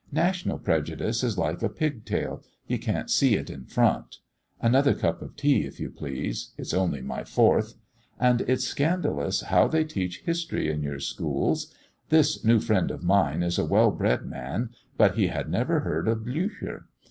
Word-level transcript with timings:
National 0.13 0.57
prejudice 0.57 1.23
is 1.23 1.37
like 1.37 1.61
a 1.61 1.69
pig 1.69 2.05
tail 2.05 2.41
you 2.65 2.79
can't 2.79 3.11
see 3.11 3.35
it 3.35 3.51
in 3.51 3.65
front. 3.65 4.17
Another 4.59 4.95
cup 4.95 5.21
of 5.21 5.35
tea, 5.35 5.63
if 5.67 5.79
you 5.79 5.91
please, 5.91 6.53
it's 6.57 6.73
only 6.73 7.01
my 7.03 7.23
fourth. 7.23 7.75
And 8.19 8.41
it's 8.47 8.63
scandalous 8.63 9.41
how 9.41 9.67
they 9.67 9.83
teach 9.83 10.21
history 10.21 10.71
in 10.71 10.81
your 10.81 10.99
schools. 10.99 11.71
This 12.09 12.43
new 12.43 12.59
friend 12.59 12.89
of 12.89 13.03
mine 13.03 13.43
is 13.43 13.59
a 13.59 13.63
well 13.65 13.91
bred 13.91 14.25
man, 14.25 14.71
but 14.97 15.17
he 15.19 15.27
had 15.27 15.51
never 15.51 15.81
heard 15.81 16.07
of 16.07 16.21
Blücher. 16.21 16.85